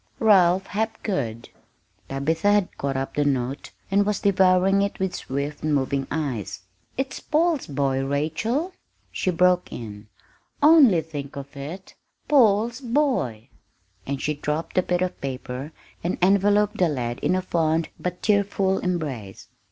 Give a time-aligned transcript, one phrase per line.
[0.17, 1.49] "Ralph Hapgood."
[2.09, 6.61] Tabitha had caught up the note and was devouring it with swift moving eyes.
[6.97, 8.73] "It's Paul's boy, Rachel,"
[9.11, 10.07] she broke in,
[10.63, 11.93] "only think of it
[12.27, 13.49] Paul's boy!"
[14.07, 15.71] and she dropped the bit of paper
[16.03, 19.49] and enveloped the lad in a fond but tearful embrace.